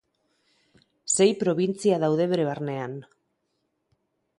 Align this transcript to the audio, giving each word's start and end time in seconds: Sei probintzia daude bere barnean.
Sei 1.17 1.29
probintzia 1.43 2.01
daude 2.07 2.29
bere 2.33 2.49
barnean. 2.51 2.97